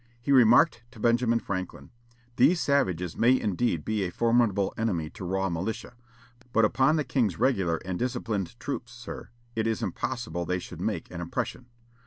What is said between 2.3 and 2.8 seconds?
"These